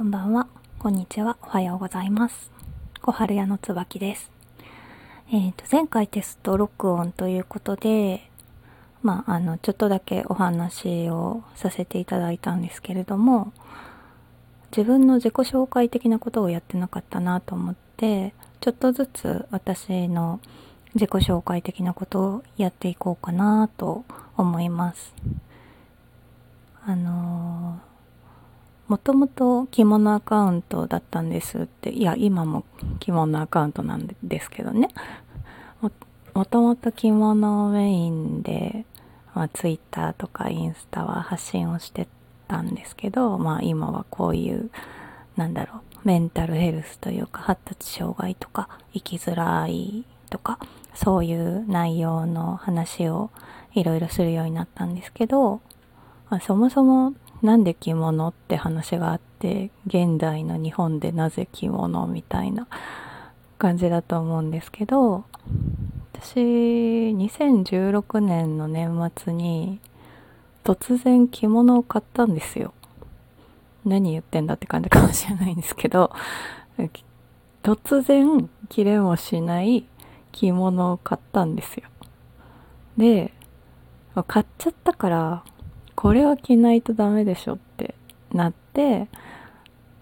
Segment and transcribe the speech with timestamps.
[0.00, 0.48] こんばんは、
[0.78, 2.50] こんにちは、おはようございます。
[3.02, 4.30] 小春屋の椿です。
[5.30, 8.30] えっ、と、前回テスト録音ということで、
[9.02, 13.52] まあ、あの、ちょっとだけお話をさせていただいたんですけれども、
[14.74, 20.40] 自分の自己紹介的なことをやってなかったなと思って、ちょっとずつ私の
[20.94, 24.06] 自己紹介的なことをやっていこうかなと
[24.38, 25.12] 思います。
[26.86, 27.89] あのー
[28.90, 32.64] もともと着物アカウントだったんですって、いや、今も
[32.98, 34.88] 着物アカウントなんですけどね。
[36.34, 38.84] もともと着物メインで、
[39.32, 42.08] まあ、ツイッターとかインスタは発信をして
[42.48, 44.70] たんですけど、まあ今はこういう、
[45.36, 50.58] なんだろう、メンタルヘルスというか、発達障害とか、生きづらいとか、
[50.94, 53.30] そういう内容の話を
[53.72, 55.60] いろいろするようになったんですけど、
[56.28, 62.68] まあそもそもなんで着物って話があって現代の日本でなぜ着物みたいな
[63.58, 65.24] 感じだと思うんですけど
[66.12, 69.80] 私2016年の年末に
[70.64, 72.74] 突然着物を買ったんですよ。
[73.86, 76.12] 何言ってんだって感じかもしれないんですけど
[77.62, 79.86] 突然着れもしない
[80.32, 81.84] 着物を買ったんですよ。
[82.98, 83.32] で
[84.26, 85.44] 買っちゃったから
[86.00, 87.94] これは着ないとダメでしょって
[88.32, 89.06] なって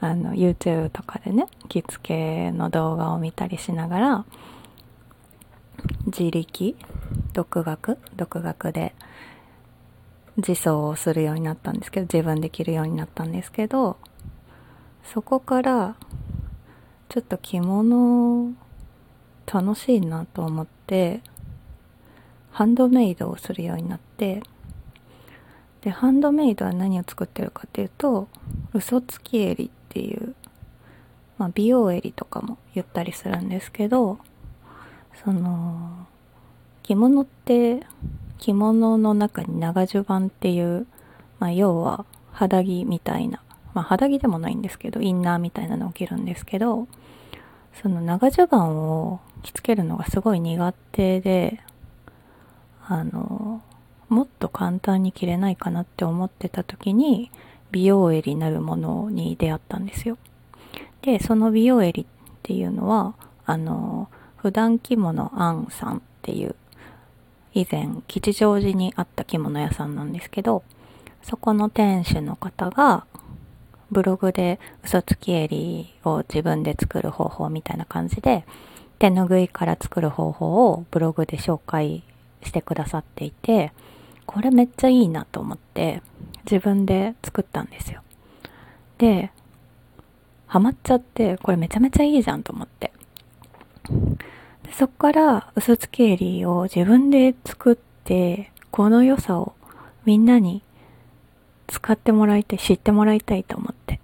[0.00, 4.24] あの YouTube とかでね着付けの動画を見たりしながら
[6.06, 6.76] 自力
[7.32, 8.92] 独学独学で
[10.36, 13.96] 自走をするようになったんですけど自分で着るようになったんですけど
[15.04, 15.94] そこから
[17.08, 18.52] ちょっと着物
[19.46, 21.20] 楽しいなと思って
[22.50, 24.42] ハンドメイドをするようになって
[25.84, 28.26] でハンドメイドは何を作ってるかっていうと
[28.72, 30.34] 嘘つき襟っていう、
[31.36, 34.18] まあ、美容襟とかも言ったりするんですけど
[35.22, 36.06] その
[36.82, 37.82] 着物って
[38.38, 40.86] 着物の中に長襦袢っていう、
[41.38, 43.42] まあ、要は肌着みたいな、
[43.74, 46.88] まあ、肌着でもないんですけどインナーみたいなのを着るんですけど
[47.82, 51.60] その長襦袢を着付けるのがすごい苦手で
[52.86, 53.62] あの
[54.14, 57.32] もっと簡単に着れないかなって思ってた時に
[57.72, 60.18] 美容襟なるものに出会ったんですよ。
[61.02, 62.06] で、その美容襟っ
[62.44, 63.14] ていうのは、
[63.44, 66.54] あの、普段着物アンさんっていう、
[67.54, 70.62] 以前吉祥寺にあった着物屋さんなんですけど、
[71.24, 73.06] そこの店主の方が、
[73.90, 78.44] ブログで嘘つき襟を自分で作る方法みたいな感じで、
[79.00, 82.04] 手ぬぐいから作る方法をブログで紹介
[82.44, 83.72] してくださっていて、
[84.34, 86.02] これめっちゃいいなと思って
[86.44, 88.02] 自分で作ったんですよ。
[88.98, 89.30] で、
[90.48, 92.92] ハマっちゃって、これめちゃめちゃいいじゃんと思って。
[94.64, 99.54] でそっから嘘つき襟を自分で作って、この良さを
[100.04, 100.64] みんなに
[101.68, 104.00] 使ってもらいたい、知ってもらいたいと思って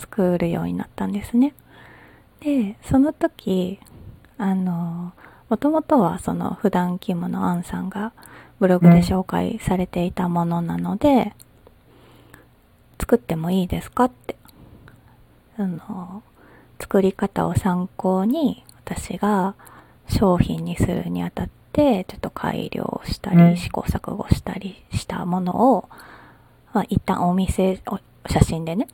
[0.00, 1.54] 作るようになったんですね。
[2.40, 3.78] で、その時、
[4.36, 5.12] あの、
[5.48, 8.12] もともとはその普段着物アンさんが
[8.64, 11.34] ブログで紹介されていたものなので、
[12.98, 14.36] 作ってもいいですかって、
[15.58, 16.22] あの、
[16.80, 19.54] 作り方を参考に私が
[20.08, 25.90] 商品にするにあたって、ちょっと改良したり、試行錯誤したりしたものを、
[26.72, 28.00] まあ、一旦お見せ、お
[28.30, 28.88] 写真でね、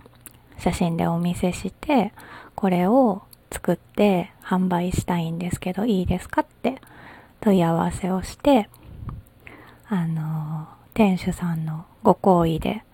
[0.59, 2.13] 写真でお見せして、
[2.57, 6.81] これを作って販売したいんですけど、いいですかって
[7.41, 8.69] 問い合わせをして、
[9.93, 12.84] あの、店主さんのご好意で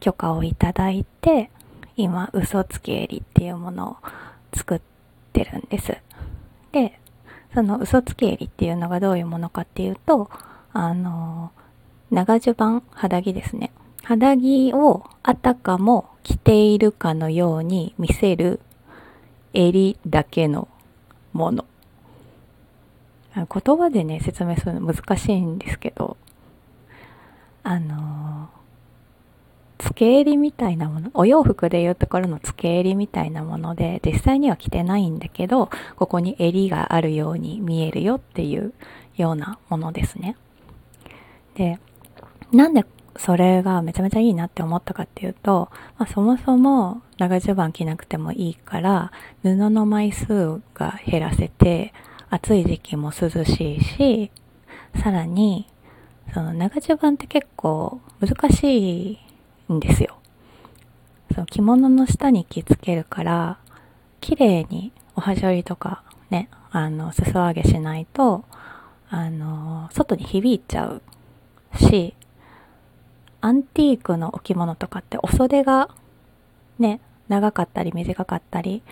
[0.00, 1.50] 許可をいただいて、
[1.96, 3.96] 今、嘘つき襟っていうものを
[4.54, 4.80] 作っ
[5.34, 5.94] てるんです。
[6.72, 6.98] で、
[7.52, 10.30] その嘘つき襟っていうのがどういうものかっていうと、
[10.72, 11.52] あの、
[12.10, 13.70] 長襦袢、肌着ですね。
[14.02, 18.60] 肌着をあたかも着ているかのように見せる
[19.52, 20.68] 襟だけの
[21.34, 21.66] もの。
[23.34, 26.16] 言葉でね、説明するの難しいんですけど、
[27.62, 28.48] あの、
[29.78, 38.72] 付け襟みたいなもの、お洋服でいうところの付け襟みたいなもので、実際には着てないんだけど、ここに襟があるように見えるよっていう
[39.16, 40.36] ようなものですね。
[41.56, 41.80] で、
[42.52, 42.84] なんで
[43.16, 51.92] それがめちゃめちゃいいなって思ったかっていうと、まあ、そもそも長襦袢着なくてもいいから、布の枚数が減らせて、
[52.34, 54.30] 暑い時期も涼しいし、
[55.02, 55.66] さらに、
[56.32, 59.18] その長襦袢って結構難し
[59.68, 60.16] いんですよ。
[61.34, 63.58] その着物の下に着付けるから
[64.20, 68.44] 綺麗におはしょりとかねあの裾上げしないと
[69.10, 71.02] あの外に響いちゃう
[71.76, 72.14] し
[73.40, 75.88] アンティークの置物とかってお袖が
[76.78, 78.82] ね長かったり短かったり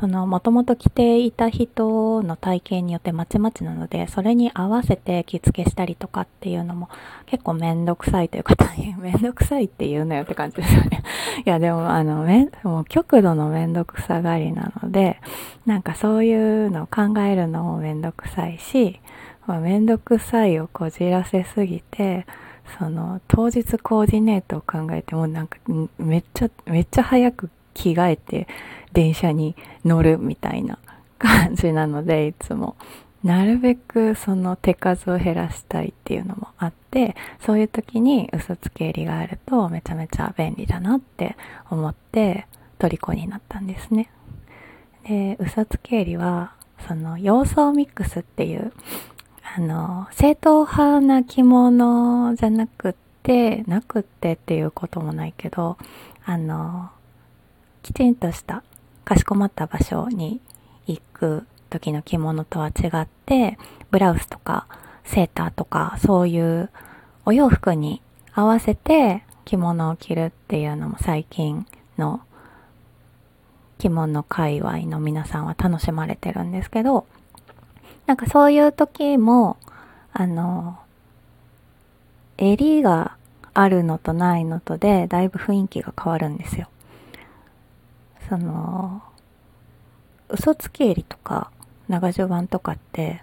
[0.00, 6.88] そのもともと着ていた人の体型によってまちまちなのでそれに合わせて着付けしたりとかっていうのも
[7.26, 8.98] 結構めんどくさいというか大変。
[9.00, 11.02] めんどくさいって言うのよって感じですよね。
[11.46, 15.20] いやでもあのめもう極度のめんどくさがりなので
[15.66, 19.00] なんかそういうのを考えるのもめんどくさいし、
[19.46, 22.26] まあ、めんどくさいをこじらせすぎて
[22.78, 25.58] その当日コーディネートを考えてもなんか
[25.98, 28.48] めっちゃめっちゃ早く着替えて
[28.92, 30.78] 電車に乗るみたいな
[31.18, 32.76] 感じなのでいつも。
[33.24, 41.34] なるべくその手数を減らしたいっていうのもあってそういう時に嘘つき襟があるとめちゃめちゃ便利だなって
[41.70, 42.46] 思って
[42.78, 44.10] 虜になったんですね。
[45.08, 46.52] で嘘つき襟は
[46.86, 48.74] その洋装ミックスっていう
[49.56, 55.78] あの正統派な着物じゃなくてなくってっていうこともないけど
[56.26, 56.90] あの
[57.84, 58.64] きちんとした
[59.04, 60.40] かしこまった場所に
[60.86, 63.58] 行く時の着物とは違って
[63.90, 64.66] ブラウスとか
[65.04, 66.70] セーターとかそういう
[67.26, 68.00] お洋服に
[68.32, 71.66] 合わせて着物を着るっていうのも最近
[71.98, 72.22] の
[73.76, 77.06] 着物界隈の皆さんは楽しまれてるんですけど
[78.06, 79.58] なんかそういう時も
[80.14, 80.78] あの
[82.38, 83.18] 襟が
[83.52, 86.68] あるのとないのとでだいぶ雰囲気が変わるんですよ。
[88.34, 89.00] その
[90.28, 91.52] 嘘つき襟とか
[91.88, 93.22] 長襦袢とかって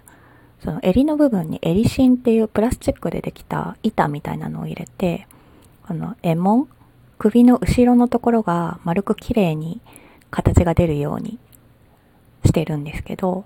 [0.64, 5.26] その襟の部分に襟芯っていうプラスチックでできた板みたいなのを入れて
[5.86, 6.66] この衣紋
[7.18, 9.82] 首の後ろのところが丸く綺麗に
[10.30, 11.38] 形が出るように
[12.46, 13.44] してるんですけど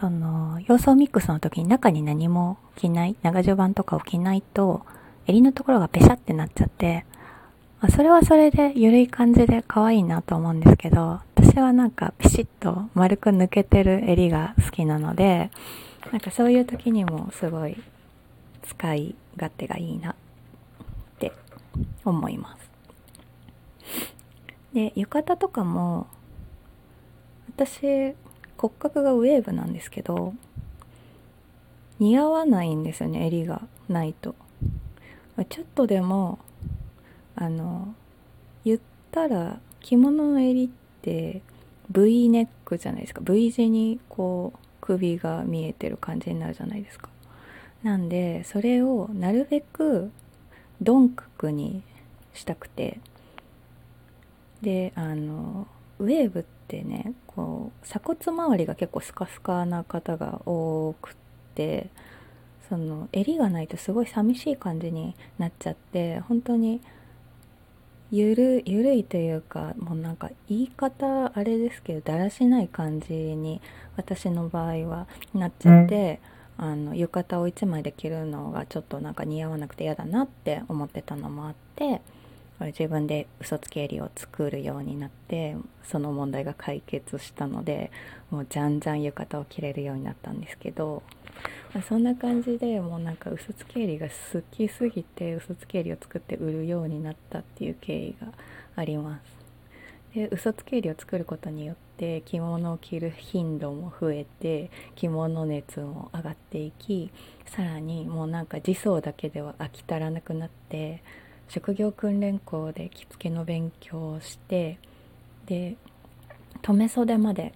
[0.00, 4.84] その洋装ミックスの時に中に何も着ない長襦袢とかを着ないと
[5.28, 7.06] 襟のところがペシャってなっちゃって
[7.80, 15.50] まあ、それはそれで緩い感じで可愛いなと思うんですけど、私はなんかピシッと丸く抜けてる襟が好きなので、
[16.10, 17.76] なんかそういう時にもすごい
[18.62, 20.14] 使い勝手がいいなっ
[21.18, 21.32] て
[22.04, 22.70] 思います。
[24.72, 26.06] で、浴衣とかも、
[27.56, 28.14] 私、
[28.56, 30.34] 骨格がウェーブなんですけど、
[31.98, 34.34] 似合わないんですよね、襟がないと。
[35.48, 36.38] ちょっとでも
[37.36, 37.94] あの
[38.64, 38.80] 言っ
[39.12, 40.68] たら着物の襟っ
[41.02, 41.42] て
[41.90, 43.20] V ネックじゃないですか。
[43.22, 47.08] V 字にこう首が見えてる感じになるじゃないですか。
[47.82, 50.10] なんでそれをなるべく
[50.80, 51.82] 鈍角に
[52.34, 52.98] したくて。
[54.62, 55.66] であの
[55.98, 61.14] ウェーブってねこう鎖骨周りが結構スカスカな方が多くっ
[61.54, 61.90] て
[62.68, 66.80] その襟がないとすごい寂しい感じになっちゃって本当に
[68.10, 73.60] ゆるゆるいというかもうなんか言い方あれですけどだらしない感じに
[73.96, 76.20] 私の場合はなっちゃって、
[76.58, 82.00] うん、あの浴衣を1枚で着るのがちょっとなんか似合わなくて嫌だなって思ってたのもあって
[82.60, 87.90] 自分で嘘つき襟を作るようになってその問題が解決したので
[88.30, 91.02] もうじゃんじゃん浴衣を着れるようになったんですけど
[91.88, 98.28] そんな感じでもうなんか嘘つき襟が好きすぎて嘘つき襟を作って売るようになったっていう経緯が
[98.76, 99.36] あります。
[100.14, 107.10] で嘘つき襟を作ることによって着物を着る頻度も増えて着物熱も上がっていき
[107.44, 111.02] さらにもうなんか自走だけでは飽き足らなくなって
[111.48, 114.78] 職業訓練校で着付けの勉強をして
[115.46, 115.76] で
[116.62, 117.52] 留め袖まで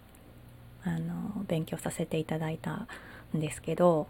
[0.84, 2.86] あの勉強させていただいた
[3.36, 4.06] んですけど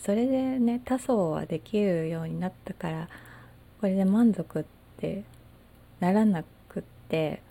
[0.00, 3.08] それでね多層はできるようになったから
[3.80, 4.64] これで満足っ
[4.98, 5.24] て
[6.00, 7.42] ならなくって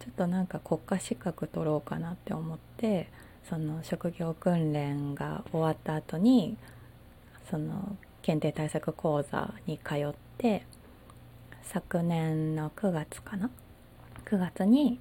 [0.00, 3.08] ちょっとなんか国家資格取ろうかなって思って
[3.48, 6.56] その職業訓練が終わった後に
[7.50, 10.64] その検定対策講座に通って
[11.64, 13.50] 昨年の9月かな
[14.26, 15.00] ？9月に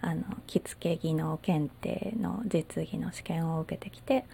[0.00, 4.24] あの着付け技能検定の実技の試験を受けてきて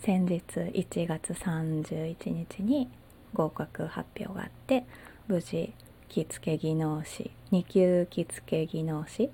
[0.00, 2.88] 先日1月31日に
[3.34, 4.84] 合格発表があって
[5.26, 5.72] 無事
[6.08, 9.30] 着付け技能士2級着付け技能士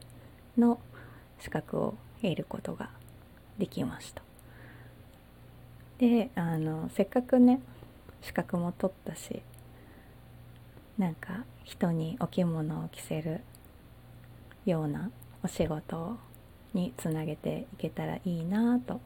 [0.59, 0.79] の
[1.39, 2.91] 資格を得ることが
[3.59, 4.23] できました。
[5.99, 7.61] であのせっかくね
[8.23, 9.43] 資格も取ったし
[10.99, 13.41] なんか人にお着物を着せる
[14.65, 15.11] ような
[15.43, 16.17] お仕事
[16.73, 19.01] につなげていけたらいいなと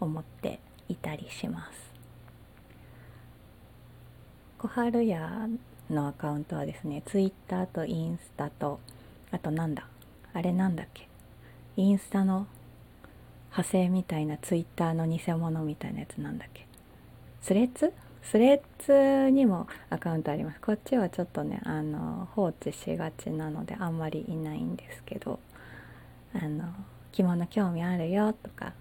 [0.00, 1.92] 思っていたりします。
[4.58, 5.48] 小春屋
[5.90, 8.80] のアカウントはですねツイッターとインスタと
[9.30, 9.86] あとなんだ？
[10.32, 11.08] あれなんだっけ？
[11.76, 12.46] インスタの
[13.50, 16.66] 派生みたいなツイッターの偽物みたいなやつなんだっけ？
[17.42, 17.92] スレッズ？
[18.30, 20.60] スレッズにもアカウントあります。
[20.60, 25.38] こっちはちょっとねあの放置しがちなのであんまりいないんですけど
[26.34, 26.64] あの
[27.12, 28.72] 着物興味あるよとか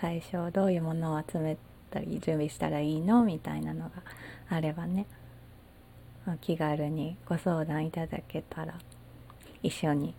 [0.00, 1.58] 最初どういうものを集め
[1.90, 3.90] たり準備したらいいのみたいなのが
[4.48, 5.06] あればね
[6.40, 8.74] 気軽にご相談いただけたら
[9.62, 10.14] 一緒に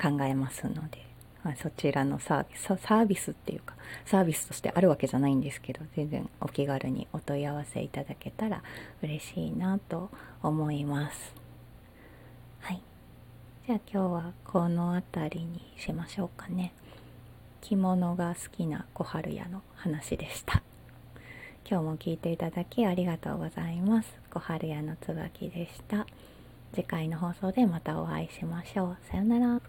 [0.00, 1.09] 考えますので。
[1.42, 8.62] まあ、そちらのサービスサービスっていうかサービスとしてあるわけじゃないんですけど全然お気軽にお問い合わせいただけたら
[9.02, 10.10] 嬉しいなと
[10.42, 11.34] 思います。
[12.60, 12.82] はい。
[13.66, 16.72] じゃあ今日はこの辺りにしましょうかね。
[17.60, 20.62] 着物が好きな小春屋の話でした。
[21.68, 24.08] 今日も聞いていただきありがとうございます。
[24.30, 26.06] 小春屋の椿でした。
[26.74, 28.96] 次回の放送でまたお会いしましょう。
[29.10, 29.60] さよなら。